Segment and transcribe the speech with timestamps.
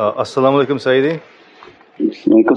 [0.00, 1.20] Uh, Assalamu alaikum, Sayyidi.
[2.00, 2.56] Alaikum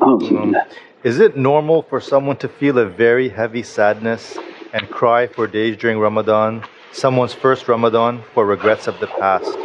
[0.00, 0.56] Um,
[1.04, 4.38] is it normal for someone to feel a very heavy sadness
[4.72, 9.58] and cry for days during Ramadan, someone's first Ramadan, for regrets of the past?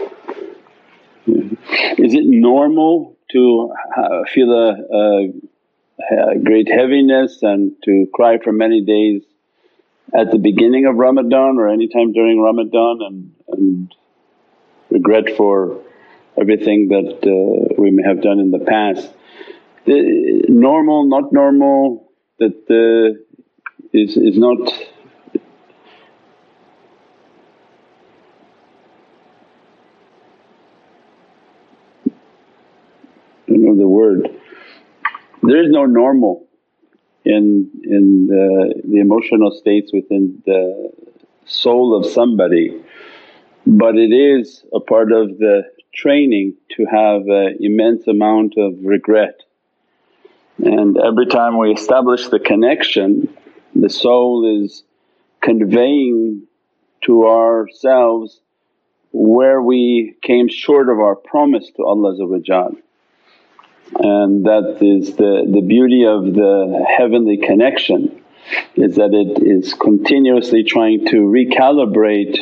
[1.26, 3.74] Is it normal to
[4.34, 5.32] feel a, a,
[6.34, 9.24] a great heaviness and to cry for many days
[10.14, 13.96] at the beginning of Ramadan or any time during Ramadan and, and
[14.90, 15.80] regret for
[16.40, 19.10] everything that uh, we may have done in the past.
[19.86, 23.18] The normal, not normal, that uh,
[23.94, 24.60] is is not
[33.48, 34.28] know the word.
[35.44, 36.48] There is no normal
[37.26, 40.92] in in the, the emotional states within the
[41.46, 42.82] soul of somebody
[43.66, 45.64] but it is a part of the
[45.94, 49.42] training to have an immense amount of regret.
[50.64, 53.36] And every time we establish the connection,
[53.76, 54.84] the soul is
[55.42, 56.48] conveying
[57.06, 58.40] to ourselves
[59.12, 62.16] where we came short of our promise to Allah
[64.00, 68.22] and that is the, the beauty of the heavenly connection
[68.76, 72.40] is that it is continuously trying to recalibrate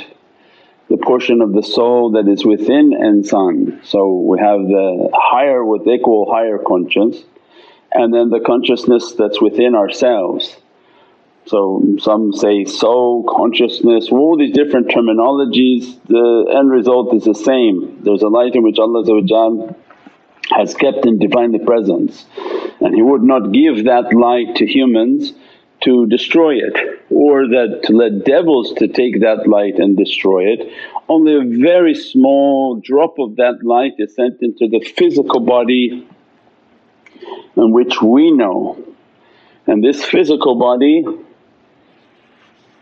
[0.89, 3.85] the portion of the soul that is within insan.
[3.85, 7.17] So we have the higher with equal higher conscience
[7.91, 10.57] and then the consciousness that's within ourselves.
[11.45, 18.01] So some say soul, consciousness, all these different terminologies, the end result is the same.
[18.03, 19.75] There's a light in which Allah
[20.51, 22.25] has kept in Divinely Presence
[22.81, 25.33] and He would not give that light to humans
[25.81, 30.71] to destroy it or that to let devils to take that light and destroy it.
[31.07, 36.07] Only a very small drop of that light is sent into the physical body
[37.55, 38.83] in which we know.
[39.67, 41.05] And this physical body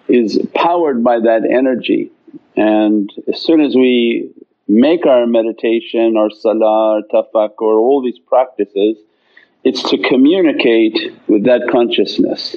[0.07, 2.11] is powered by that energy.
[2.55, 4.31] And as soon as we
[4.67, 8.97] make our meditation, our salah, tafakkur, all these practices
[9.63, 12.55] it's to communicate with that consciousness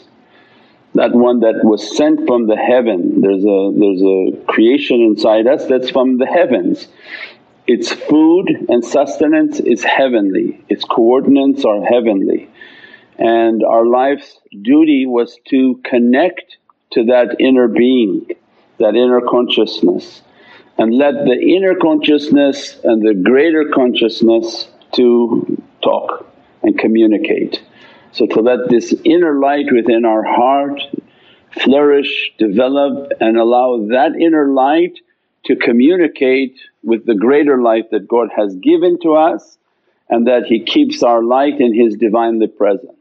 [1.00, 3.22] that one that was sent from the heaven.
[3.22, 6.88] There's a, there's a creation inside us that's from the heavens.
[7.66, 12.50] Its food and sustenance is heavenly, its coordinates are heavenly.
[13.18, 16.58] And our life's duty was to connect
[16.92, 18.26] to that inner being,
[18.78, 20.20] that inner consciousness
[20.76, 26.26] and let the inner consciousness and the greater consciousness to talk
[26.62, 27.62] and communicate.
[28.12, 30.80] So to let this inner light within our heart
[31.62, 34.98] flourish, develop and allow that inner light
[35.46, 39.58] to communicate with the greater light that God has given to us
[40.08, 42.92] and that He keeps our light in His Divinely Presence.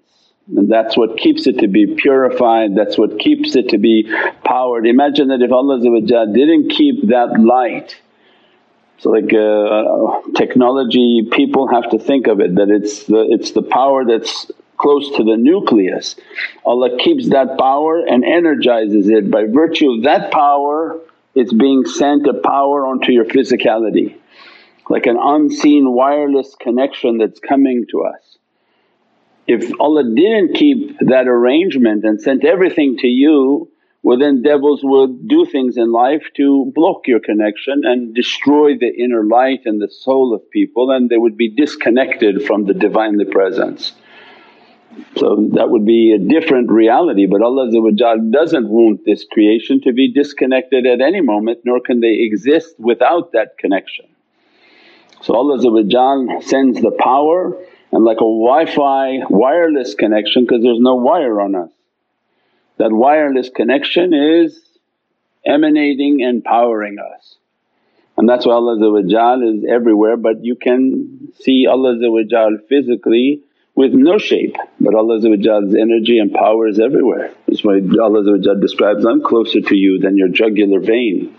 [0.55, 4.11] And that's what keeps it to be purified, that's what keeps it to be
[4.43, 4.87] powered.
[4.87, 7.99] Imagine that if Allah didn't keep that light
[8.99, 13.61] so like uh, technology people have to think of it that it's the, it's the
[13.61, 16.15] power that's close to the nucleus.
[16.65, 19.29] Allah keeps that power and energizes it.
[19.29, 20.99] By virtue of that power
[21.35, 24.15] it's being sent a power onto your physicality
[24.89, 28.37] like an unseen wireless connection that's coming to us.
[29.47, 33.69] If Allah didn't keep that arrangement and sent everything to you
[34.01, 38.91] well then devils would do things in life to block your connection and destroy the
[38.97, 43.25] inner light and the soul of people and they would be disconnected from the Divinely
[43.25, 43.91] Presence.
[45.17, 47.69] So that would be a different reality but Allah
[48.31, 53.31] doesn't want this creation to be disconnected at any moment nor can they exist without
[53.33, 54.05] that connection.
[55.21, 55.59] So Allah
[56.41, 57.57] sends the power
[57.91, 61.71] and like a Wi-Fi wireless connection because there's no wire on us.
[62.77, 64.59] That wireless connection is
[65.45, 67.35] emanating and powering us.
[68.17, 71.97] And that's why Allah is everywhere but you can see Allah
[72.67, 73.43] physically
[73.79, 77.31] with no shape but Allah's energy and power is everywhere.
[77.47, 81.33] That's why Allah describes, I'm closer to you than your jugular vein.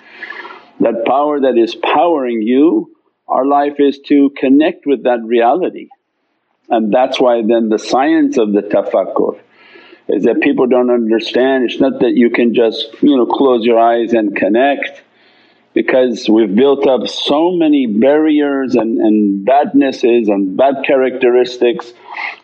[0.80, 2.96] That power that is powering you,
[3.28, 5.88] our life is to connect with that reality.
[6.70, 9.38] And that's why then the science of the tafakkur
[10.08, 13.78] is that people don't understand it's not that you can just you know close your
[13.78, 15.02] eyes and connect
[15.74, 21.92] because we've built up so many barriers and, and badnesses and bad characteristics.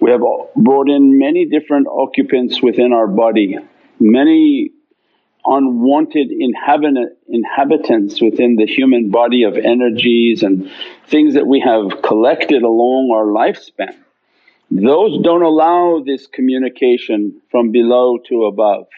[0.01, 0.21] We have
[0.57, 3.57] brought in many different occupants within our body,
[3.99, 4.71] many
[5.45, 10.71] unwanted inhabitants within the human body of energies and
[11.07, 13.95] things that we have collected along our lifespan.
[14.71, 18.89] Those don't allow this communication from below to above.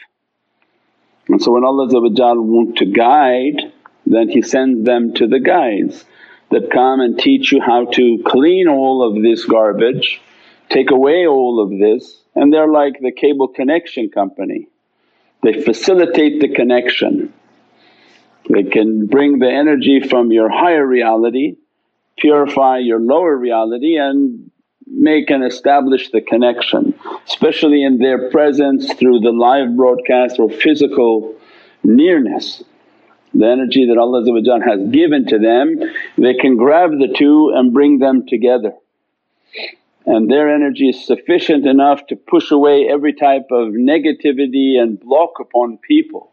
[1.29, 3.73] And so when Allah want to guide
[4.09, 6.05] then He sends them to the guides
[6.51, 10.21] that come and teach you how to clean all of this garbage,
[10.71, 14.69] take away all of this and they're like the cable connection company.
[15.43, 17.33] They facilitate the connection.
[18.51, 21.57] They can bring the energy from your higher reality,
[22.17, 24.51] purify your lower reality and
[24.87, 26.95] make and establish the connection,
[27.27, 31.37] especially in their presence through the live broadcast or physical
[31.85, 32.63] nearness.
[33.35, 34.25] The energy that Allah
[34.65, 35.79] has given to them,
[36.17, 38.73] they can grab the two and bring them together
[40.09, 45.35] and their energy is sufficient enough to push away every type of negativity and block
[45.39, 46.33] upon people.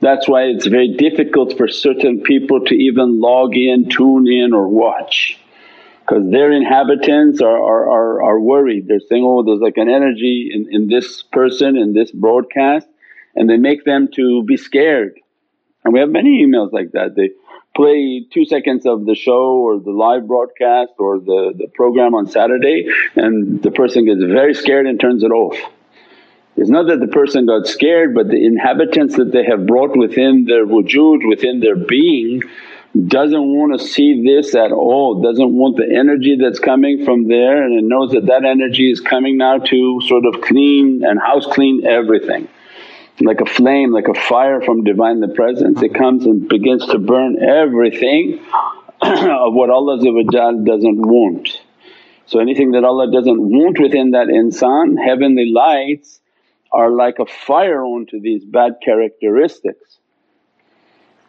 [0.00, 4.68] That's why it's very difficult for certain people to even log in, tune in or
[4.68, 5.38] watch
[6.00, 8.88] because their inhabitants are, are, are, are, worried.
[8.88, 12.86] They're saying, oh there's like an energy in, in this person, in this broadcast
[13.34, 15.18] and they make them to be scared.
[15.84, 17.16] And we have many emails like that.
[17.16, 17.30] They
[17.74, 22.26] play two seconds of the show or the live broadcast or the, the program on
[22.26, 22.86] Saturday
[23.16, 25.56] and the person gets very scared and turns it off.
[26.56, 30.44] It's not that the person got scared but the inhabitants that they have brought within
[30.44, 32.42] their wujud, within their being
[33.06, 37.64] doesn't want to see this at all, doesn't want the energy that's coming from there
[37.64, 41.46] and it knows that that energy is coming now to sort of clean and house
[41.46, 42.48] clean everything
[43.20, 45.82] like a flame, like a fire from Divinely Presence.
[45.82, 48.40] It comes and begins to burn everything
[49.02, 51.60] of what Allah doesn't want.
[52.26, 56.20] So anything that Allah doesn't want within that insan, heavenly lights
[56.72, 59.98] are like a fire onto these bad characteristics.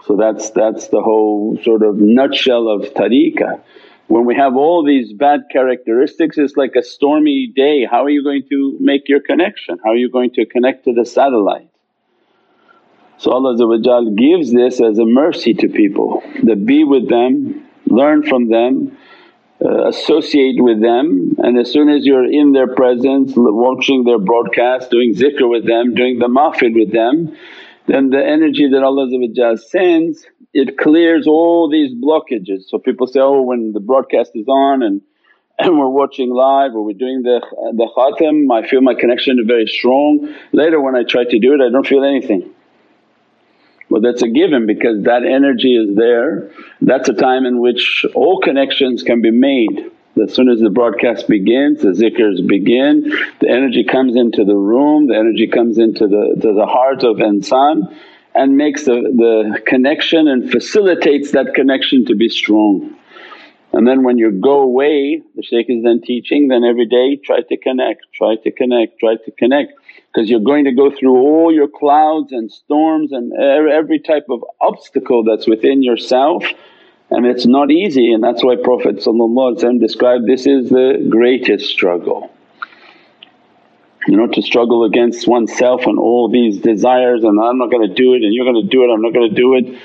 [0.05, 3.61] So that's, that's the whole sort of nutshell of tariqah.
[4.07, 8.23] When we have all these bad characteristics it's like a stormy day, how are you
[8.23, 9.79] going to make your connection?
[9.83, 11.72] How are you going to connect to the satellite?
[13.17, 13.55] So Allah
[14.15, 18.97] gives this as a mercy to people that be with them, learn from them,
[19.63, 24.91] uh, associate with them and as soon as you're in their presence, watching their broadcast,
[24.91, 27.33] doing zikr with them, doing the mahfil with them
[27.87, 32.63] then the energy that Allah sends it clears all these blockages.
[32.67, 35.01] So people say, oh when the broadcast is on and
[35.59, 37.39] and we're watching live or we're doing the,
[37.73, 40.33] the khatam, I feel my connection is very strong.
[40.51, 42.52] Later when I try to do it I don't feel anything.
[43.93, 46.49] Well that's a given because that energy is there.
[46.81, 49.91] That's a time in which all connections can be made.
[50.19, 53.03] As soon as the broadcast begins, the zikrs begin,
[53.39, 57.17] the energy comes into the room, the energy comes into the, to the heart of
[57.17, 57.95] insan
[58.33, 62.95] and makes the, the connection and facilitates that connection to be strong.
[63.73, 67.41] And then when you go away, the shaykh is then teaching, then every day try
[67.41, 69.73] to connect, try to connect, try to connect
[70.13, 74.43] because you're going to go through all your clouds and storms and every type of
[74.61, 76.43] obstacle that's within yourself
[77.09, 78.95] and it's not easy and that's why Prophet
[79.79, 82.31] described this is the greatest struggle.
[84.07, 87.93] You know to struggle against oneself and all these desires and I'm not going to
[87.93, 89.79] do it and you're going to do it, I'm not going to do it.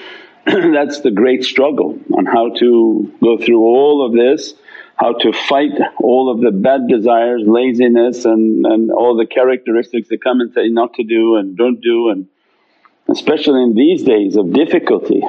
[0.75, 4.54] that's the great struggle on how to go through all of this
[4.98, 5.70] how to fight
[6.02, 10.68] all of the bad desires, laziness and, and all the characteristics that come and say
[10.68, 12.26] not to do and don't do and
[13.08, 15.20] especially in these days of difficulty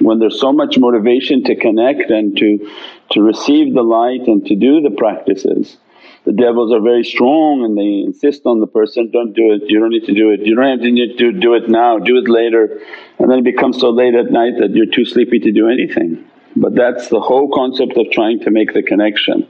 [0.00, 2.70] when there's so much motivation to connect and to,
[3.10, 5.76] to receive the light and to do the practices.
[6.24, 9.78] The devils are very strong and they insist on the person, don't do it, you
[9.78, 12.80] don't need to do it, you don't need to do it now, do it later
[13.18, 16.24] and then it becomes so late at night that you're too sleepy to do anything.
[16.60, 19.48] But that's the whole concept of trying to make the connection.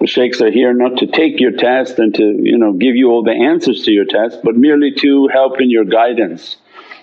[0.00, 3.10] The shaykhs are here not to take your test and to you know give you
[3.10, 6.56] all the answers to your test but merely to help in your guidance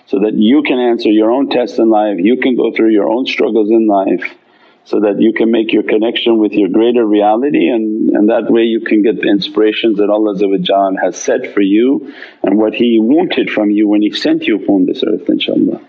[0.06, 3.08] so that you can answer your own test in life, you can go through your
[3.08, 4.24] own struggles in life
[4.84, 8.62] so that you can make your connection with your greater reality and, and that way
[8.62, 10.34] you can get the inspirations that Allah
[11.02, 14.86] has set for you and what He wanted from you when He sent you upon
[14.86, 15.84] this earth inshaAllah.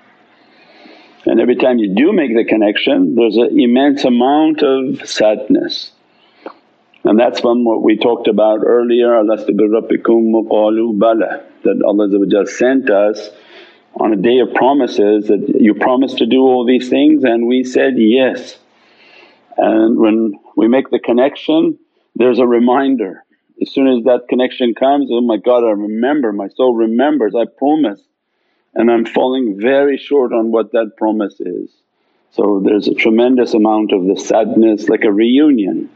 [1.29, 5.91] And every time you do make the connection there's an immense amount of sadness.
[7.03, 13.29] And that's from what we talked about earlier, alastu bi bala that Allah sent us
[13.99, 17.63] on a day of promises that, you promised to do all these things and we
[17.63, 18.57] said yes.
[19.55, 21.77] And when we make the connection
[22.15, 23.23] there's a reminder.
[23.61, 27.45] As soon as that connection comes, oh my God I remember, my soul remembers, I
[27.45, 28.01] promise
[28.75, 31.69] and I'm falling very short on what that promise is.
[32.31, 35.89] So there's a tremendous amount of the sadness like a reunion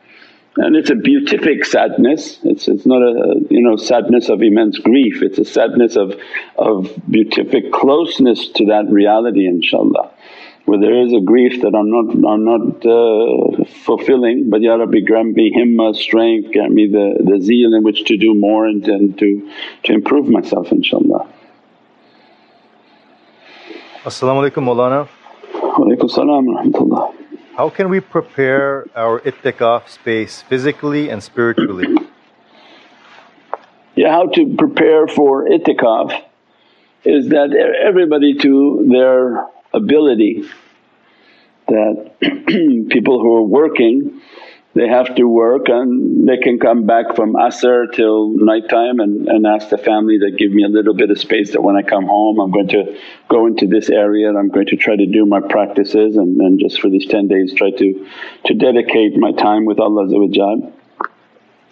[0.56, 5.24] and it's a beatific sadness, it's, it's not a you know sadness of immense grief,
[5.24, 6.14] it's a sadness of,
[6.58, 10.12] of beatific closeness to that reality inshaAllah.
[10.66, 15.00] Where there is a grief that I'm not, I'm not uh, fulfilling but Ya Rabbi
[15.00, 18.88] grant me himma, strength, grant me the, the zeal in which to do more and,
[18.88, 19.52] and to,
[19.86, 21.33] to improve myself inshaAllah.
[24.06, 25.08] As-salamu alaykum Mawlana.
[25.54, 27.16] Wa salam rahmatullah.
[27.56, 31.88] How can we prepare our itikaf space physically and spiritually?
[33.96, 36.22] Yeah, how to prepare for itikaf
[37.06, 40.50] is that everybody to their ability
[41.70, 42.16] that
[42.90, 44.20] people who are working
[44.76, 49.28] they have to work and they can come back from asr till night time and,
[49.28, 51.84] and ask the family to give me a little bit of space that when I
[51.84, 52.98] come home I'm going to
[53.30, 56.60] go into this area and I'm going to try to do my practices and, and
[56.60, 58.08] just for these 10 days try to,
[58.46, 60.08] to dedicate my time with Allah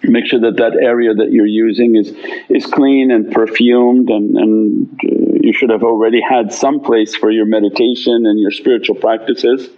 [0.04, 2.12] Make sure that that area that you're using is,
[2.50, 7.30] is clean and perfumed and, and uh, you should have already had some place for
[7.30, 9.70] your meditation and your spiritual practices.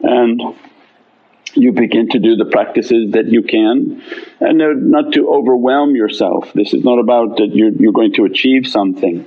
[0.00, 0.42] And
[1.54, 4.02] you begin to do the practices that you can
[4.40, 6.52] and uh, not to overwhelm yourself.
[6.54, 9.26] This is not about that you're, you're going to achieve something.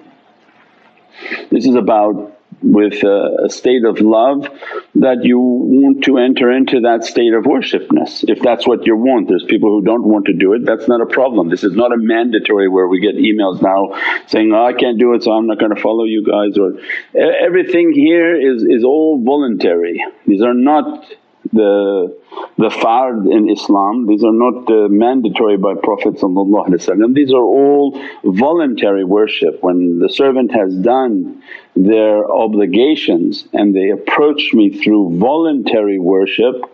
[1.49, 4.47] This is about with a, a, state of love
[4.95, 9.27] that you want to enter into that state of worshipness if that's what you want.
[9.27, 11.49] There's people who don't want to do it, that's not a problem.
[11.49, 15.13] This is not a mandatory where we get emails now saying, oh, I can't do
[15.13, 16.73] it so I'm not going to follow you guys or
[17.15, 20.03] everything here is, is all voluntary.
[20.25, 21.05] These are not
[21.53, 22.17] the
[22.57, 29.03] the fard in Islam, these are not uh, mandatory by Prophet these are all voluntary
[29.03, 29.61] worship.
[29.61, 31.43] When the servant has done
[31.75, 36.65] their obligations and they approach me through voluntary worship,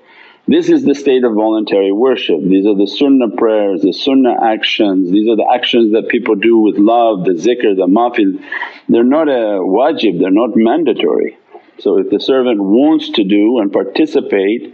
[0.48, 2.42] this is the state of voluntary worship.
[2.42, 6.58] These are the sunnah prayers, the sunnah actions, these are the actions that people do
[6.58, 8.44] with love, the zikr, the mahfil.
[8.90, 11.38] They're not a wajib, they're not mandatory.
[11.84, 14.74] So if the servant wants to do and participate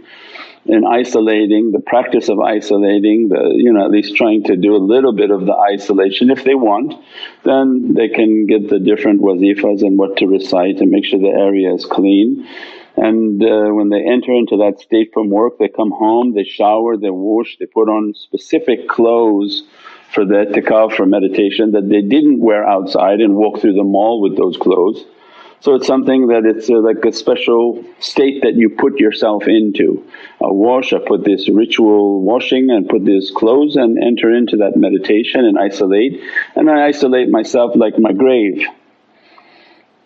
[0.64, 4.86] in isolating, the practice of isolating, the you know at least trying to do a
[4.94, 6.94] little bit of the isolation if they want,
[7.42, 11.26] then they can get the different wazifas and what to recite and make sure the
[11.26, 12.46] area is clean.
[12.96, 16.96] And uh, when they enter into that state from work they come home, they shower,
[16.96, 19.64] they wash, they put on specific clothes
[20.12, 24.20] for the itikaf for meditation that they didn't wear outside and walk through the mall
[24.20, 25.04] with those clothes.
[25.60, 30.02] So it's something that it's like a special state that you put yourself into.
[30.40, 34.76] A wash, I put this ritual washing and put these clothes and enter into that
[34.76, 36.18] meditation and isolate
[36.56, 38.66] and I isolate myself like my grave.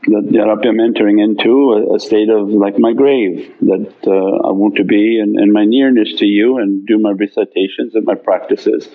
[0.07, 4.49] That Ya Rabbi I'm entering into a, a, state of like my grave that uh,
[4.49, 8.05] I want to be in, in my nearness to you and do my recitations and
[8.05, 8.89] my practices.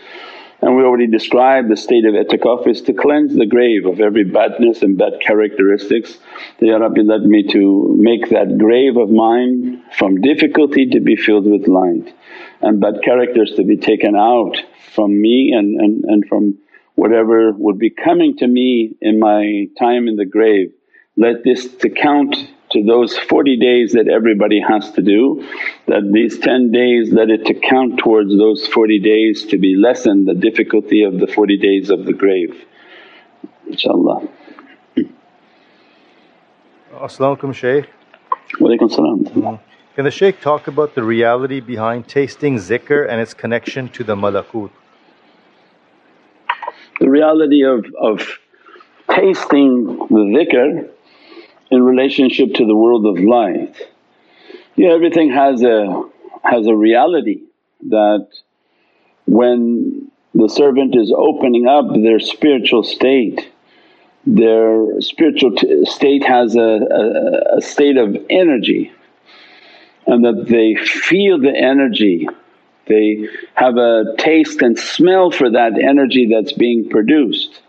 [0.62, 4.26] And we already described the state of itikaf is to cleanse the grave of every
[4.26, 6.18] badness and bad characteristics.
[6.60, 11.46] Ya Rabbi led me to make that grave of mine from difficulty to be filled
[11.46, 12.14] with light
[12.62, 14.58] and bad characters to be taken out
[14.94, 16.58] from me and, and, and from
[16.96, 20.74] whatever would be coming to me in my time in the grave.
[21.16, 22.36] Let this to count
[22.72, 25.48] to those 40 days that everybody has to do,
[25.88, 30.26] that these 10 days let it to count towards those 40 days to be lessen
[30.26, 32.66] the difficulty of the 40 days of the grave
[33.70, 34.28] inshaAllah.
[37.02, 37.86] As-salamu alaykum Shaykh.
[38.60, 39.24] Walaykum salam.
[39.24, 39.56] Mm-hmm.
[39.96, 44.16] Can the Shaykh talk about the reality behind tasting zikr and its connection to the
[44.16, 44.72] malakut?
[47.00, 48.40] The reality of, of
[49.10, 50.90] tasting the dhikr
[51.72, 53.76] in relationship to the world of light.
[54.76, 56.10] Yeah, everything has a
[56.44, 57.42] has a reality
[57.90, 58.28] that
[59.26, 63.52] when the servant is opening up their spiritual state,
[64.26, 68.92] their spiritual t- state has a, a, a state of energy
[70.08, 72.28] and that they feel the energy,
[72.88, 77.62] they have a taste and smell for that energy that's being produced.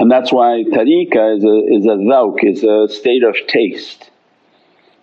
[0.00, 4.10] And that's why tariqah is a, is a dhawq, is a state of taste.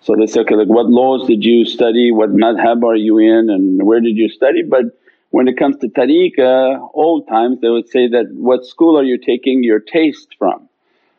[0.01, 3.51] So they say, okay, like what laws did you study, what madhab are you in
[3.51, 4.63] and where did you study?
[4.67, 4.85] But
[5.29, 9.19] when it comes to tariqah, old times they would say that, what school are you
[9.19, 10.67] taking your taste from?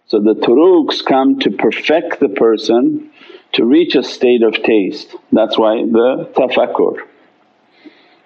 [0.07, 3.13] So the turuqs come to perfect the person
[3.53, 5.15] to reach a state of taste.
[5.31, 7.08] That's why the tafakkur.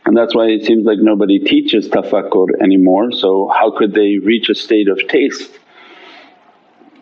[0.05, 4.49] And that's why it seems like nobody teaches tafakkur anymore so how could they reach
[4.49, 5.59] a state of taste?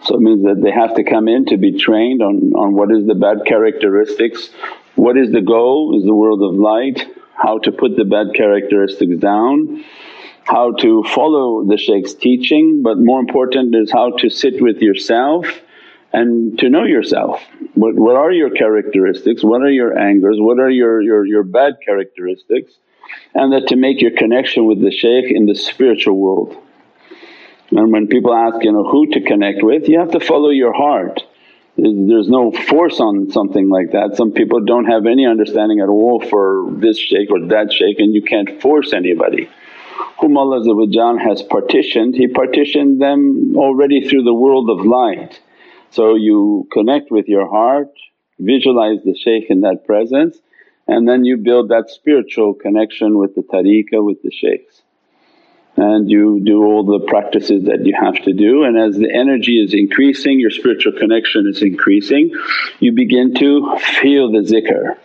[0.05, 2.91] So it means that they have to come in to be trained on, on what
[2.91, 4.51] is the bad characteristics,
[4.97, 9.17] what is the goal is the world of light, how to put the bad characteristics
[9.19, 9.83] down,
[10.45, 15.47] how to follow the shaykh's teaching but more important is how to sit with yourself
[16.13, 17.43] and to know yourself.
[17.75, 21.75] What, what are your characteristics, what are your angers, what are your, your, your bad
[21.85, 22.73] characteristics
[23.35, 26.57] and that to make your connection with the shaykh in the spiritual world.
[27.71, 30.73] And when people ask, you know, who to connect with, you have to follow your
[30.73, 31.23] heart.
[31.77, 34.17] There's no force on something like that.
[34.17, 38.13] Some people don't have any understanding at all for this shaykh or that shaykh and
[38.13, 39.49] you can't force anybody.
[40.21, 40.61] Whom Allah
[41.25, 45.41] has partitioned, He partitioned them already through the world of light.
[45.91, 47.89] So you connect with your heart,
[48.39, 50.37] visualize the shaykh in that presence
[50.91, 54.83] and then you build that spiritual connection with the tariqah, with the shaykhs.
[55.77, 58.65] And you do all the practices that you have to do.
[58.65, 62.33] And as the energy is increasing, your spiritual connection is increasing,
[62.81, 64.97] you begin to feel the zikr.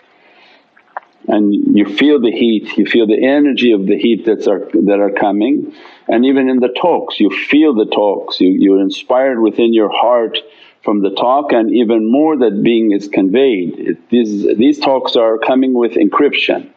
[1.27, 4.99] And you feel the heat, you feel the energy of the heat that's are, that
[4.99, 5.75] are coming.
[6.07, 10.39] And even in the talks you feel the talks, you, you're inspired within your heart
[10.85, 13.73] from the talk and even more that being is conveyed.
[13.77, 16.69] It, these, these talks are coming with encryption.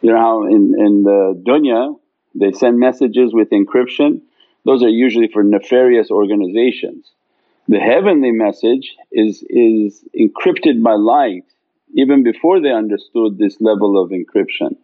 [0.00, 1.96] You know how in, in the dunya
[2.34, 4.22] they send messages with encryption,
[4.64, 7.10] those are usually for nefarious organizations.
[7.68, 11.44] The heavenly message is, is encrypted by light
[11.94, 14.76] even before they understood this level of encryption.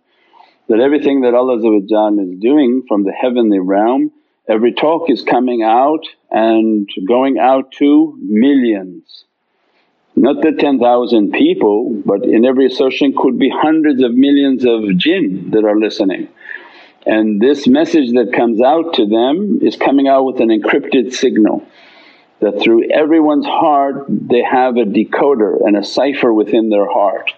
[0.69, 4.13] That everything that Allah is doing from the heavenly realm,
[4.49, 9.25] every talk is coming out and going out to millions.
[10.15, 15.51] Not the 10,000 people but in every association could be hundreds of millions of jinn
[15.53, 16.29] that are listening.
[17.07, 21.67] And this message that comes out to them is coming out with an encrypted signal
[22.41, 27.33] that through everyone's heart they have a decoder and a cipher within their heart.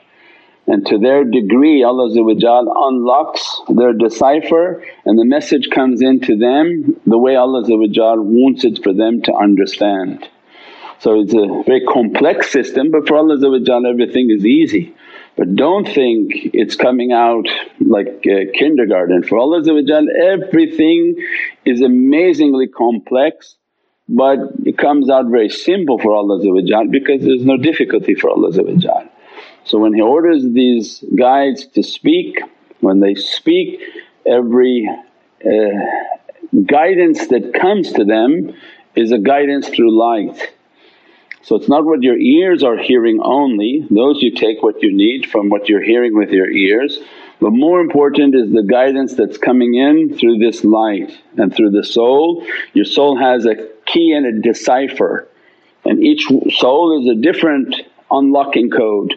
[0.66, 7.18] And to their degree Allah unlocks their decipher and the message comes into them the
[7.18, 10.27] way Allah wants it for them to understand.
[11.00, 13.37] So it's a very complex system but for Allah
[13.88, 14.94] everything is easy.
[15.37, 17.48] But don't think it's coming out
[17.81, 19.24] like kindergarten.
[19.24, 21.16] For Allah everything
[21.66, 23.57] is amazingly complex
[24.09, 26.38] but it comes out very simple for Allah
[26.90, 28.53] because there's no difficulty for Allah
[29.64, 32.40] So when He orders these guides to speak,
[32.81, 33.81] when they speak
[34.27, 34.88] every
[35.44, 38.55] uh, guidance that comes to them
[38.94, 40.53] is a guidance through light.
[41.42, 45.31] So it's not what your ears are hearing only, those you take what you need
[45.31, 46.98] from what you're hearing with your ears
[47.40, 51.85] but more important is the guidance that's coming in through this light and through the
[51.85, 52.46] soul.
[52.72, 55.29] Your soul has a key and a decipher
[55.85, 57.77] and each soul is a different
[58.11, 59.14] unlocking code.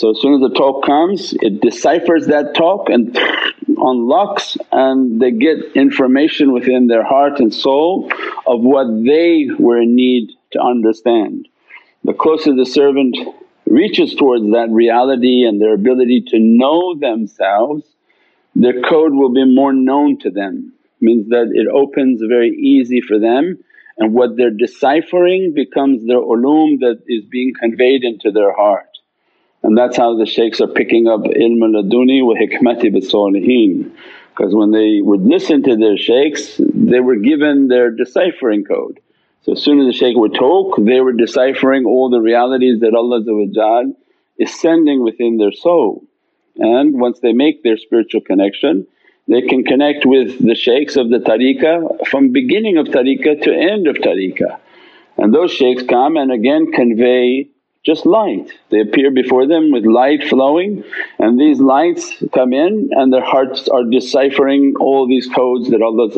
[0.00, 3.14] So as soon as the talk comes it deciphers that talk and
[3.68, 8.10] unlocks and they get information within their heart and soul
[8.46, 11.48] of what they were in need to understand.
[12.04, 13.14] The closer the servant
[13.66, 17.84] reaches towards that reality and their ability to know themselves,
[18.54, 20.72] their code will be more known to them.
[21.02, 23.62] Means that it opens very easy for them
[23.98, 28.89] and what they're deciphering becomes their ulum that is being conveyed into their heart.
[29.62, 34.70] And that's how the shaykhs are picking up ilm laduni wa hikmati bis because when
[34.70, 39.00] they would listen to their shaykhs they were given their deciphering code.
[39.42, 42.94] So as soon as the shaykh would talk they were deciphering all the realities that
[42.94, 43.20] Allah
[44.38, 46.04] is sending within their soul.
[46.56, 48.86] And once they make their spiritual connection
[49.28, 53.86] they can connect with the shaykhs of the tariqah from beginning of tariqah to end
[53.86, 54.58] of tariqah.
[55.18, 57.50] And those shaykhs come and again convey
[57.84, 58.50] just light.
[58.70, 60.84] They appear before them with light flowing
[61.18, 66.08] and these lights come in and their hearts are deciphering all these codes that Allah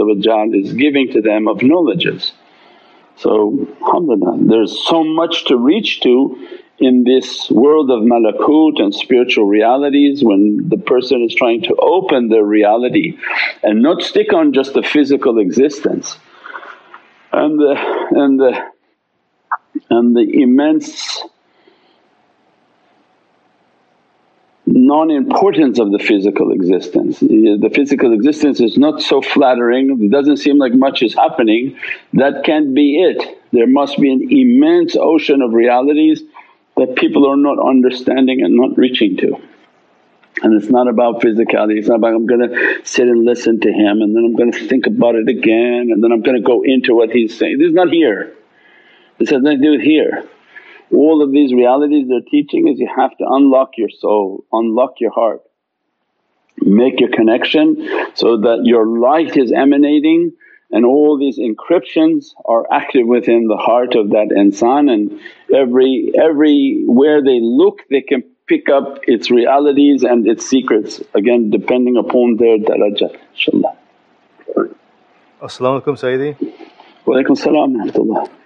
[0.57, 2.33] is giving to them of knowledges.
[3.16, 6.37] So alhamdulillah there's so much to reach to
[6.79, 12.29] in this world of malakut and spiritual realities when the person is trying to open
[12.29, 13.16] their reality
[13.62, 16.16] and not stick on just the physical existence.
[17.31, 17.77] And the,
[18.11, 18.53] and the,
[19.90, 21.22] and the immense
[24.92, 27.20] non-importance of the physical existence.
[27.20, 31.78] The physical existence is not so flattering, it doesn't seem like much is happening,
[32.12, 33.20] that can't be it.
[33.52, 36.22] There must be an immense ocean of realities
[36.76, 39.31] that people are not understanding and not reaching to.
[40.42, 44.02] And it's not about physicality, it's not about I'm to sit and listen to him
[44.02, 47.11] and then I'm to think about it again and then I'm to go into what
[47.11, 47.59] he's saying.
[47.59, 48.35] This is not here.
[49.18, 50.24] This has nothing to do with here.
[50.92, 55.11] All of these realities they're teaching is you have to unlock your soul, unlock your
[55.11, 55.42] heart,
[56.59, 60.33] make your connection so that your light is emanating
[60.70, 65.20] and all these encryptions are active within the heart of that insan and
[65.55, 71.96] every everywhere they look they can pick up its realities and its secrets again depending
[71.96, 73.76] upon their daraja inshaAllah.
[75.42, 76.31] As-salamu alaykum Sayyidi.
[77.05, 78.41] Wa alaykum salam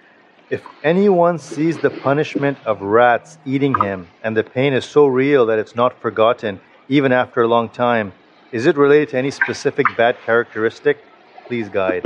[0.49, 5.45] If anyone sees the punishment of rats eating him and the pain is so real
[5.47, 8.13] that it's not forgotten even after a long time,
[8.53, 11.03] is it related to any specific bad characteristic?
[11.47, 12.03] Please guide.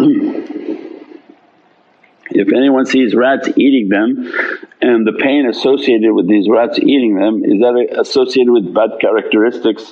[2.34, 4.34] If anyone sees rats eating them
[4.82, 9.92] and the pain associated with these rats eating them, is that associated with bad characteristics?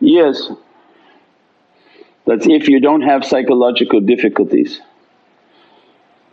[0.00, 0.50] Yes.
[2.24, 4.80] That's if you don't have psychological difficulties.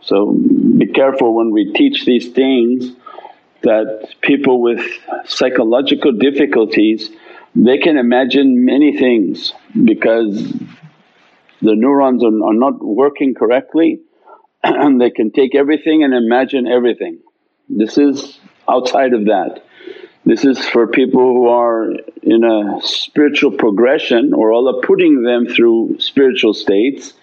[0.02, 2.92] So be careful when we teach these things
[3.62, 4.80] that people with
[5.26, 7.10] psychological difficulties
[7.54, 9.52] they can imagine many things
[9.84, 10.52] because
[11.62, 14.00] the neurons are, are not working correctly
[14.62, 17.18] and they can take everything and imagine everything.
[17.68, 19.64] This is outside of that.
[20.24, 21.90] This is for people who are
[22.22, 27.14] in a spiritual progression or Allah putting them through spiritual states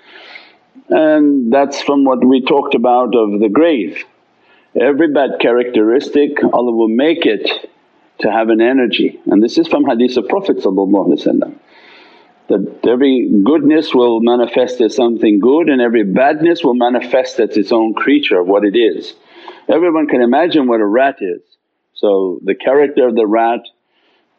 [0.90, 4.04] and that's from what we talked about of the grave.
[4.80, 7.50] Every bad characteristic Allah will make it
[8.20, 10.62] to have an energy and this is from hadith of Prophet
[12.48, 17.72] that every goodness will manifest as something good and every badness will manifest as its
[17.72, 19.14] own creature of what it is.
[19.70, 21.42] Everyone can imagine what a rat is.
[21.94, 23.62] So the character of the rat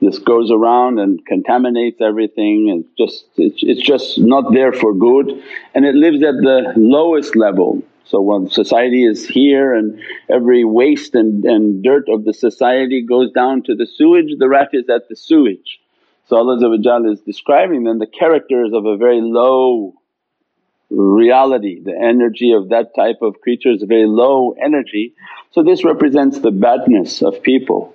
[0.01, 5.43] this goes around and contaminates everything and just it's just not there for good
[5.75, 7.83] and it lives at the lowest level.
[8.05, 13.31] So when society is here and every waste and, and dirt of the society goes
[13.33, 15.81] down to the sewage, the rat is at the sewage.
[16.27, 19.95] So Allah is describing then the characters of a very low
[20.91, 25.13] reality, the energy of that type of creature is a very low energy.
[25.53, 27.95] So this represents the badness of people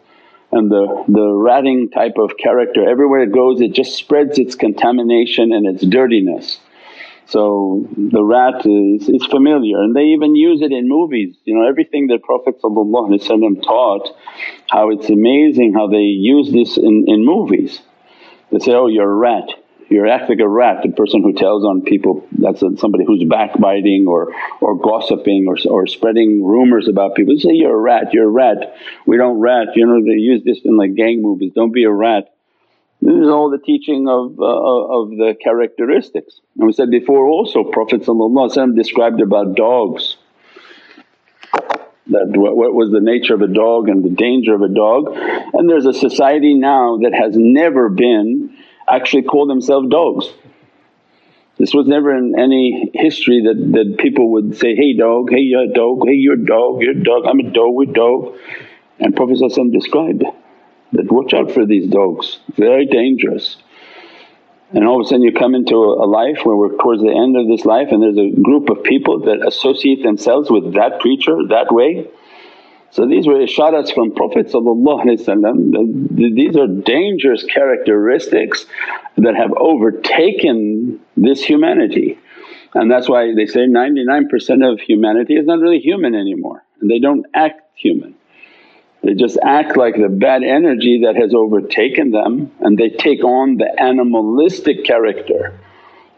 [0.54, 2.88] and the, the ratting type of character.
[2.88, 6.60] Everywhere it goes it just spreads its contamination and its dirtiness.
[7.26, 11.68] So the rat is, is familiar and they even use it in movies, you know
[11.68, 14.16] everything that Prophet taught
[14.70, 17.82] how it's amazing how they use this in, in movies.
[18.52, 19.50] They say, oh you're a rat,
[19.94, 23.24] you act like a rat, the person who tells on people that's a, somebody who's
[23.24, 27.36] backbiting or, or gossiping or, or spreading rumours about people.
[27.36, 28.76] They say, you're a rat, you're a rat,
[29.06, 31.92] we don't rat, you know they use this in like gang movies, don't be a
[31.92, 32.34] rat.
[33.02, 36.40] This is all the teaching of, uh, of the characteristics.
[36.58, 38.06] And we said before also Prophet
[38.76, 40.16] described about dogs
[42.08, 45.10] that what was the nature of a dog and the danger of a dog.
[45.54, 48.53] And there's a society now that has never been
[48.90, 50.28] actually call themselves dogs.
[51.58, 55.64] This was never in any history that, that people would say, hey dog, hey you're
[55.64, 58.36] a dog, hey you're a dog, you're a dog, I'm a dog, we're dog.
[59.00, 59.38] And Prophet
[59.72, 60.24] described
[60.94, 63.58] that, watch out for these dogs, very dangerous.
[64.72, 67.38] And all of a sudden you come into a life where we're towards the end
[67.38, 71.38] of this life and there's a group of people that associate themselves with that creature
[71.50, 72.08] that way
[72.94, 74.46] so these were isharats from Prophet
[76.16, 78.68] these are dangerous characteristics
[79.18, 82.20] that have overtaken this humanity.
[82.76, 87.00] And that's why they say 99% of humanity is not really human anymore and they
[87.00, 88.14] don't act human.
[89.02, 93.58] They just act like the bad energy that has overtaken them and they take on
[93.58, 95.60] the animalistic character.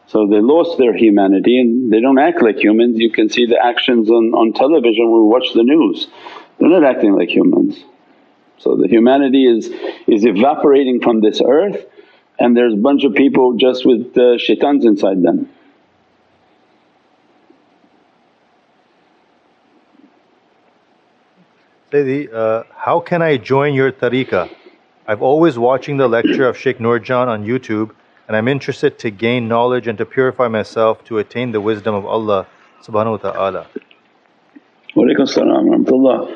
[0.07, 2.99] So they lost their humanity and they don't act like humans.
[2.99, 6.07] You can see the actions on, on television we watch the news.
[6.59, 7.83] They're not acting like humans.
[8.57, 9.67] So the humanity is,
[10.07, 11.85] is evaporating from this earth
[12.39, 15.49] and there's a bunch of people just with the shaitans inside them.
[21.91, 24.49] Sayyidi, uh, how can I join your tariqah?
[25.07, 27.91] I've always watching the lecture of Shaykh Nurjan on YouTube
[28.27, 32.05] and I'm interested to gain knowledge and to purify myself to attain the wisdom of
[32.05, 32.47] Allah
[32.81, 33.67] subhanahu wa ta'ala.
[34.95, 35.85] Salam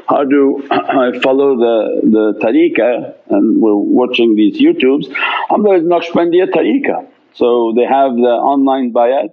[0.09, 5.07] How do I follow the, the tariqah and we're watching these YouTubes,
[5.49, 7.07] alhamdulillah is Naqshbandiya tariqah.
[7.35, 9.29] So they have the online bayat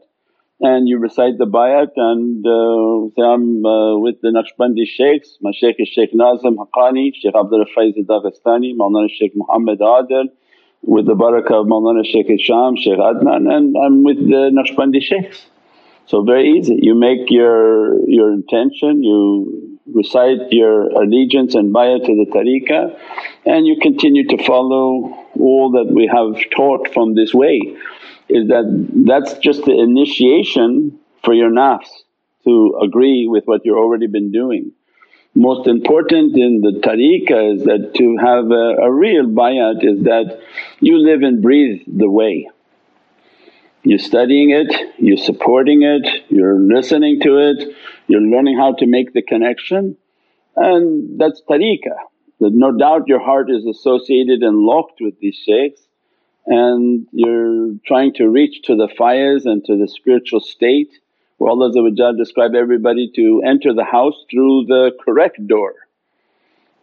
[0.60, 5.50] and you recite the bayat and uh, say, I'm uh, with the Naqshbandi shaykhs, my
[5.52, 10.26] shaykh is Shaykh Nazim Haqqani, Shaykh Abdullah Faizi Daghestani, Mawlana Shaykh Muhammad Adil,
[10.82, 15.46] with the barakah of Mawlana Shaykh Hisham, Shaykh Adnan and I'm with the Naqshbandi shaykhs.
[16.06, 22.14] So very easy, you make your, your intention, you recite your allegiance and bayat to
[22.14, 22.98] the tariqah
[23.44, 27.60] and you continue to follow all that we have taught from this way
[28.28, 28.66] is that
[29.06, 31.88] that's just the initiation for your nafs
[32.44, 34.72] to agree with what you've already been doing.
[35.34, 40.40] Most important in the tariqah is that to have a, a real bayat is that
[40.80, 42.48] you live and breathe the way.
[43.86, 47.72] You're studying it, you're supporting it, you're listening to it,
[48.08, 49.96] you're learning how to make the connection
[50.56, 52.00] and that's tariqah.
[52.40, 55.86] That no doubt your heart is associated and locked with these shaykhs
[56.46, 60.90] and you're trying to reach to the fires and to the spiritual state
[61.38, 61.70] where Allah
[62.16, 65.74] described everybody to enter the house through the correct door.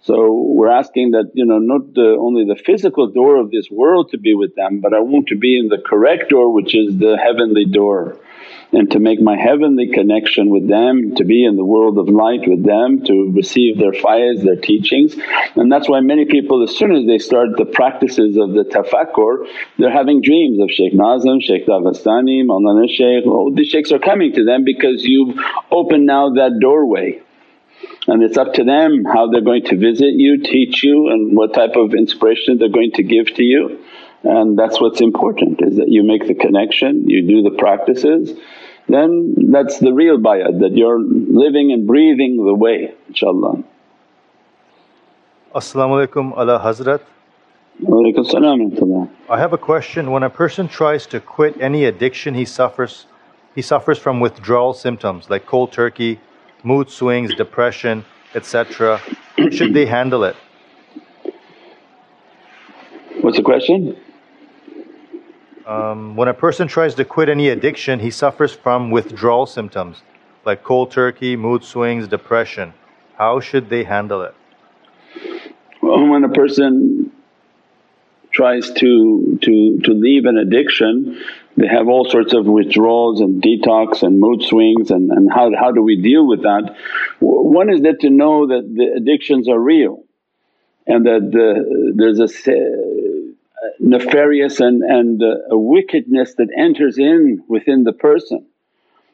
[0.04, 4.12] So we're asking that you know not the, only the physical door of this world
[4.12, 6.98] to be with them but I want to be in the correct door which is
[6.98, 8.18] the heavenly door
[8.74, 12.42] and to make my heavenly connection with them, to be in the world of light
[12.48, 15.16] with them, to receive their faiz, their teachings.
[15.56, 19.48] And that's why many people as soon as they start the practices of the tafakkur
[19.78, 24.34] they're having dreams of Shaykh Nazim, Shaykh Dagestani, Mawlana Shaykh, all these shaykhs are coming
[24.34, 25.38] to them because you've
[25.72, 27.22] opened now that doorway.
[28.08, 31.54] And it's up to them how they're going to visit you, teach you and what
[31.54, 33.80] type of inspiration they're going to give to you.
[34.24, 38.34] And that's what's important is that you make the connection, you do the practices
[38.88, 43.64] then that's the real bayat that you're living and breathing the way inshaAllah.
[45.56, 47.02] As-salamu alaykum ala Hazrat.
[49.30, 50.12] I have a question.
[50.12, 53.08] When a person tries to quit any addiction he suffers
[53.56, 56.20] he suffers from withdrawal symptoms like cold turkey,
[56.64, 59.02] mood swings, depression, etc.
[59.52, 60.36] should they handle it?
[63.22, 63.96] What's the question?
[65.66, 70.02] Um, when a person tries to quit any addiction, he suffers from withdrawal symptoms
[70.46, 72.74] like cold turkey, mood swings, depression.
[73.18, 74.36] How should they handle it?
[75.82, 77.12] Well, when a person
[78.32, 81.22] tries to, to, to leave an addiction,
[81.56, 85.72] they have all sorts of withdrawals and detox and mood swings and, and how, how
[85.72, 86.76] do we deal with that?
[87.20, 90.04] One is that to know that the addictions are real
[90.88, 92.28] and that the, there's a
[93.80, 98.46] nefarious and, and uh, a wickedness that enters in within the person.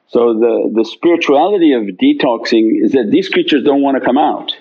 [0.07, 4.51] So the, the spirituality of detoxing is that these creatures don't want to come out.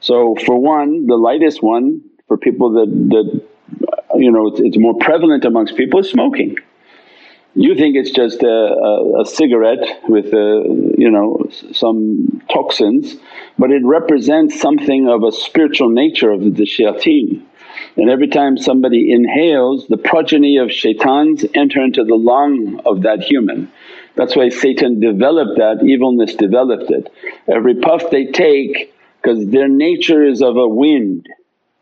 [0.00, 4.96] So for one, the lightest one for people that, that you know it's, it's more
[4.98, 6.56] prevalent amongst people is smoking.
[7.54, 13.16] You think it's just a, a, a cigarette with a, you know some toxins
[13.58, 17.42] but it represents something of a spiritual nature of the shayateen.
[17.96, 23.22] And every time somebody inhales the progeny of shaitans enter into the lung of that
[23.22, 23.70] human.
[24.14, 27.12] That's why Satan developed that, evilness developed it.
[27.48, 31.26] Every puff they take because their nature is of a wind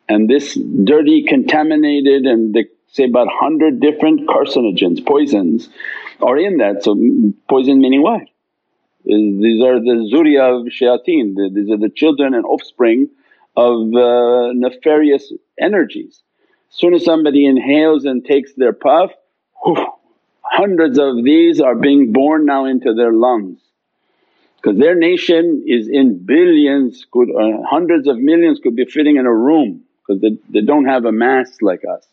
[0.08, 5.68] and this dirty contaminated and they say about 100 different carcinogens, poisons
[6.22, 6.82] are in that.
[6.82, 6.96] So
[7.48, 8.22] poison meaning what?
[9.04, 13.08] These are the zuriya of shayateen, these are the children and offspring
[13.56, 16.22] of uh, nefarious energies.
[16.70, 19.12] As Soon as somebody inhales and takes their puff,
[19.62, 19.86] whew,
[20.42, 23.60] hundreds of these are being born now into their lungs.
[24.56, 29.26] Because their nation is in billions, could uh, hundreds of millions could be fitting in
[29.26, 32.04] a room because they, they don't have a mass like us.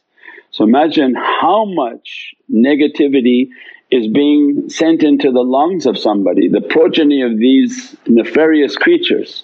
[0.54, 3.50] So imagine how much negativity
[3.92, 9.44] is being sent into the lungs of somebody, the progeny of these nefarious creatures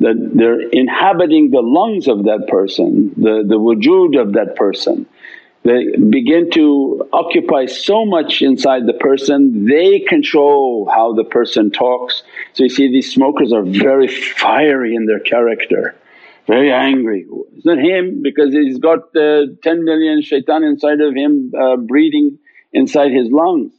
[0.00, 5.06] that they're inhabiting the lungs of that person, the, the wujud of that person.
[5.62, 12.24] They begin to occupy so much inside the person, they control how the person talks.
[12.52, 15.94] So you see these smokers are very fiery in their character,
[16.46, 17.26] very angry.
[17.56, 22.38] It's not him because he's got uh, 10 million shaitan inside of him uh, breathing
[22.72, 23.72] inside his lungs.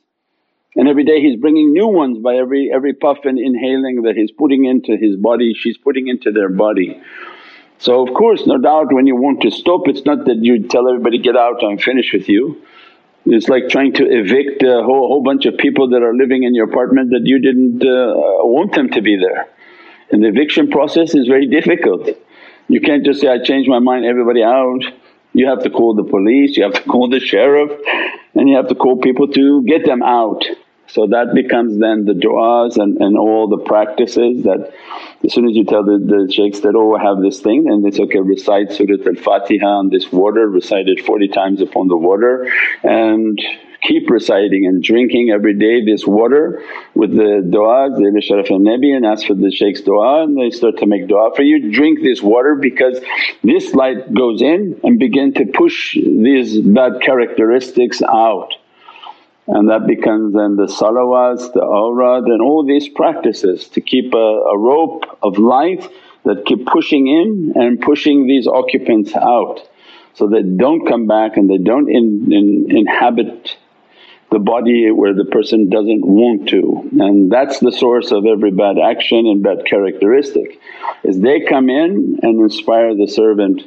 [0.76, 4.32] And every day he's bringing new ones by every, every puff and inhaling that he's
[4.32, 7.00] putting into his body, she's putting into their body.
[7.78, 10.88] So of course no doubt when you want to stop it's not that you tell
[10.88, 12.62] everybody, get out I'm finished with you.
[13.26, 16.56] It's like trying to evict a whole, whole bunch of people that are living in
[16.56, 19.48] your apartment that you didn't uh, want them to be there.
[20.12, 22.10] And the eviction process is very difficult.
[22.68, 24.82] You can't just say, I changed my mind everybody out.
[25.34, 27.72] You have to call the police, you have to call the sheriff
[28.36, 30.44] and you have to call people to get them out.
[30.88, 34.72] So that becomes then the du'as and, and all the practices that
[35.24, 37.84] as soon as you tell the, the shaykhs that, oh I have this thing and
[37.86, 42.48] it's okay recite Surat al-Fatiha on this water, recite it 40 times upon the water
[42.84, 43.40] and
[43.88, 46.62] keep reciting and drinking every day this water
[46.94, 50.50] with the du'as, the Sharaf al Nabi and ask for the shaykh's du'a and they
[50.56, 51.72] start to make du'a for you.
[51.72, 53.00] Drink this water because
[53.44, 58.54] this light goes in and begin to push these bad characteristics out.
[59.48, 64.18] And that becomes then the salawats, the awrad and all these practices to keep a,
[64.18, 65.86] a rope of light
[66.24, 69.68] that keep pushing in and pushing these occupants out
[70.14, 73.58] so they don't come back and they don't in, in, inhabit
[74.34, 76.90] the body where the person doesn't want to.
[77.00, 80.60] And that's the source of every bad action and bad characteristic
[81.04, 83.62] is they come in and inspire the servant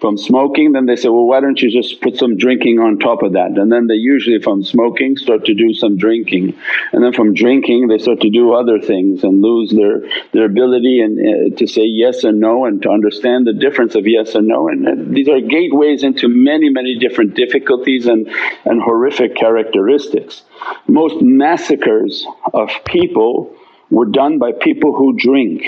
[0.00, 3.22] from smoking then they say, well why don't you just put some drinking on top
[3.22, 3.52] of that?
[3.56, 6.56] And then they usually from smoking start to do some drinking.
[6.92, 11.00] And then from drinking they start to do other things and lose their, their ability
[11.00, 14.48] and uh, to say yes and no and to understand the difference of yes and
[14.48, 14.68] no.
[14.68, 18.28] And uh, these are gateways into many many different difficulties and,
[18.64, 20.42] and horrific characteristics.
[20.86, 23.54] Most massacres of people
[23.90, 25.64] were done by people who drink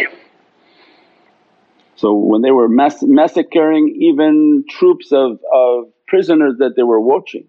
[1.99, 7.49] so when they were mass- massacring even troops of, of prisoners that they were watching,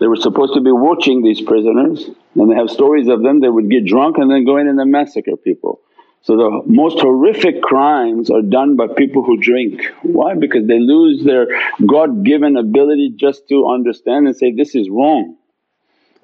[0.00, 3.48] they were supposed to be watching these prisoners and they have stories of them, they
[3.48, 5.80] would get drunk and then go in and then massacre people.
[6.22, 9.82] So the most horrific crimes are done by people who drink.
[10.02, 10.34] Why?
[10.34, 11.46] Because they lose their
[11.86, 15.36] God given ability just to understand and say, this is wrong.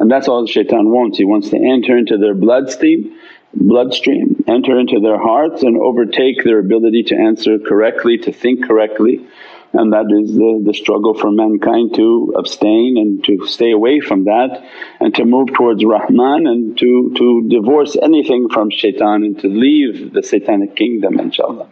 [0.00, 3.16] And that's all shaitan wants, he wants to enter into their bloodstream
[3.54, 9.26] bloodstream, enter into their hearts and overtake their ability to answer correctly, to think correctly.
[9.72, 14.24] And that is the, the struggle for mankind to abstain and to stay away from
[14.24, 14.64] that
[14.98, 20.12] and to move towards Rahman and to, to divorce anything from shaitan and to leave
[20.12, 21.68] the satanic kingdom inshaAllah.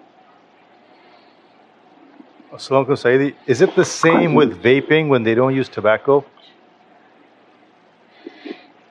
[2.53, 6.25] Assalamu Sayyidi, is it the same with vaping when they don't use tobacco?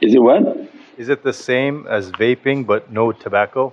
[0.01, 0.69] Is it what?
[0.97, 3.71] Is it the same as vaping but no tobacco?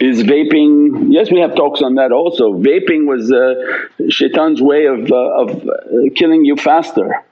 [0.00, 2.52] Is vaping, yes we have talks on that also.
[2.54, 5.72] Vaping was uh, shaitan's way of, uh, of uh,
[6.16, 7.24] killing you faster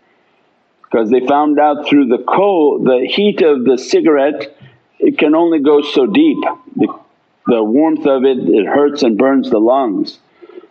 [0.83, 4.57] because they found out through the coal, the heat of the cigarette
[5.01, 6.38] it can only go so deep.
[6.77, 6.88] The,
[7.47, 10.21] the warmth of it, it hurts and burns the lungs.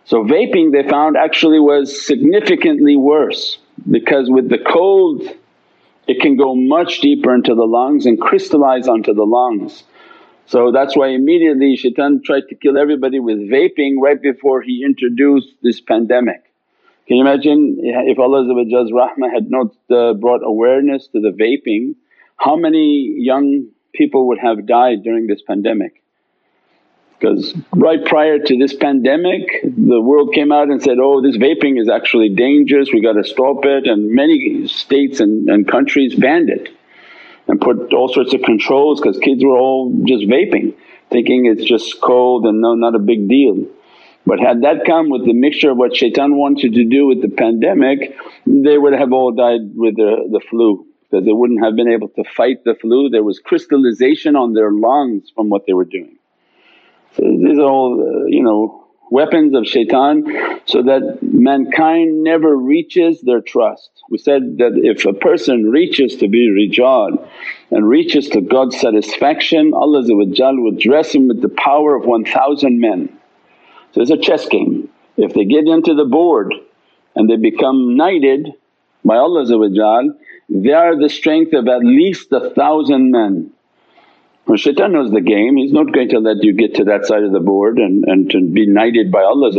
[0.06, 3.58] So vaping they found actually was significantly worse
[3.90, 5.22] because with the cold
[6.06, 9.82] it can go much deeper into the lungs and crystallize onto the lungs.
[10.46, 15.48] So that's why immediately shaitan tried to kill everybody with vaping right before he introduced
[15.62, 16.44] this pandemic.
[17.08, 21.94] Can you imagine if Allah's rahmah had not uh, brought awareness to the vaping,
[22.36, 26.02] how many young people would have died during this pandemic?
[27.18, 31.80] Because right prior to this pandemic the world came out and said, oh this vaping
[31.80, 36.50] is actually dangerous, we got to stop it and many states and, and countries banned
[36.50, 36.68] it
[37.48, 40.74] and put all sorts of controls because kids were all just vaping
[41.10, 43.66] thinking it's just cold and no not a big deal.
[44.26, 47.28] But had that come with the mixture of what shaitan wanted to do with the
[47.28, 51.88] pandemic they would have all died with the, the flu because they wouldn't have been
[51.88, 53.08] able to fight the flu.
[53.08, 56.15] There was crystallization on their lungs from what they were doing.
[57.18, 60.24] These are all uh, you know weapons of shaitan
[60.64, 63.90] so that mankind never reaches their trust.
[64.10, 67.28] We said that if a person reaches to be rijal
[67.70, 73.16] and reaches to God's satisfaction Allah would dress him with the power of 1000 men.
[73.92, 74.90] So it's a chess game.
[75.16, 76.52] If they get into the board
[77.14, 78.52] and they become knighted
[79.04, 79.44] by Allah
[80.48, 83.52] they are the strength of at least a thousand men
[84.46, 87.24] well, shaitan knows the game, he's not going to let you get to that side
[87.24, 89.50] of the board and, and to be knighted by Allah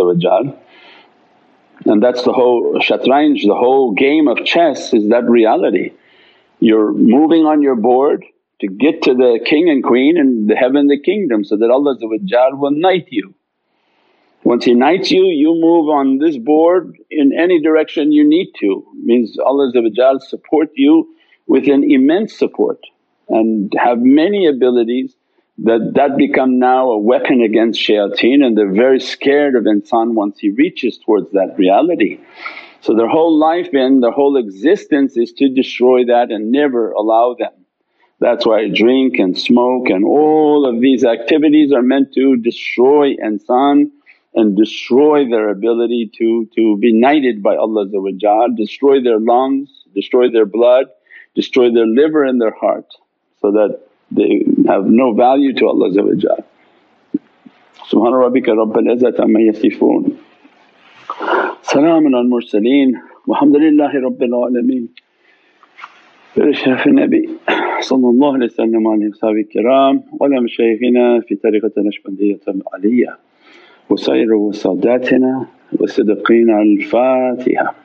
[1.85, 5.93] and that's the whole shatranj, the whole game of chess is that reality.
[6.59, 8.25] You're moving on your board
[8.61, 11.95] to get to the king and queen and the heaven, the kingdom so that Allah
[12.01, 13.35] will knight you.
[14.43, 18.85] Once He knights you, you move on this board in any direction you need to,
[19.03, 19.71] means Allah
[20.19, 21.07] support you
[21.45, 22.79] with an immense support
[23.29, 25.15] and have many abilities
[25.59, 30.37] that that become now a weapon against shayateen and they're very scared of insan once
[30.39, 32.19] he reaches towards that reality.
[32.81, 37.35] So their whole life and their whole existence is to destroy that and never allow
[37.37, 37.53] them.
[38.19, 43.91] That's why drink and smoke and all of these activities are meant to destroy insan
[44.35, 47.87] and destroy their ability to, to be knighted by Allah
[48.55, 50.85] destroy their lungs, destroy their blood,
[51.33, 52.85] destroy their liver and their heart
[53.41, 53.79] so that
[54.11, 55.89] they have no value to Allah
[57.89, 60.17] Subhana rabbika rabbil izzati amma yasifoon.
[61.63, 62.93] Salaamun al mursaleen.
[63.27, 64.87] والحمد لله رب العالمين
[66.37, 67.29] بشرف النبي
[67.79, 73.17] صلى الله عليه وسلم وعلى أصحابه الكرام وعلى مشايخنا في طريقة النشبندية العلية
[73.89, 75.45] وسائر وساداتنا
[75.79, 77.75] والصديقين الفاتحة